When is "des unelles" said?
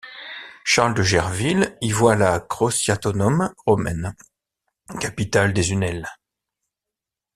5.53-6.07